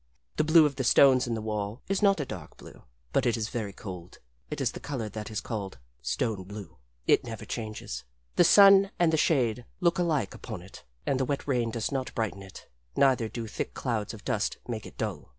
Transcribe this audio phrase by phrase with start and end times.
[0.37, 3.37] The blue of the stones in the wall is not a dark blue, but it
[3.37, 4.17] is very cold.
[4.49, 6.77] It is the color that is called stone blue.
[7.05, 8.03] It never changes.
[8.35, 12.15] The sun and the shade look alike upon it; and the wet rain does not
[12.15, 15.29] brighten it; neither do thick clouds of dust make it dull.